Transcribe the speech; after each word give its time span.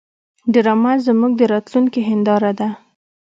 ډرامه 0.53 0.93
زموږ 1.07 1.31
د 1.37 1.41
راتلونکي 1.53 2.01
هنداره 2.09 2.51
ده 2.59 2.67